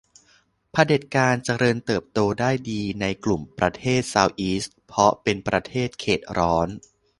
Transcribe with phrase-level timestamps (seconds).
[0.71, 6.67] เผด็จการเจริญเติบโตได้ดีในกลุ่มประเทศเซาท์อีสต์เพราะเป็นประเทศเขตร้อน